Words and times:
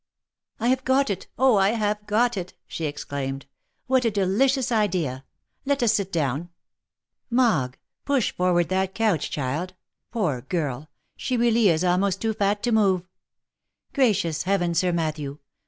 "I 0.59 0.69
have 0.69 0.83
got 0.83 1.11
it! 1.11 1.27
Oh, 1.37 1.57
I 1.57 1.73
have 1.73 2.07
got 2.07 2.35
it!" 2.35 2.55
she 2.67 2.85
exclaimed." 2.85 3.45
What 3.85 4.03
a 4.03 4.09
delicious 4.09 4.71
idea!— 4.71 5.25
Let 5.67 5.83
us 5.83 5.93
sit 5.93 6.11
down! 6.11 6.49
Mogg, 7.29 7.77
push 8.03 8.31
forward 8.31 8.69
that 8.69 8.95
couch, 8.95 9.29
child.— 9.29 9.75
Poor 10.11 10.41
girl! 10.41 10.89
She 11.17 11.37
really 11.37 11.69
is 11.69 11.83
almost 11.83 12.19
too 12.19 12.33
fat 12.33 12.63
to 12.63 12.71
move. 12.71 13.05
Gracious 13.93 14.41
heaven, 14.41 14.73
Sir 14.73 14.91
Matthew 14.91 15.37